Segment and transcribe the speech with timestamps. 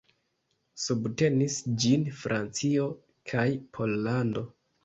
[0.83, 2.89] Subtenis ĝin Francio
[3.33, 3.47] kaj
[3.79, 4.47] Pollando.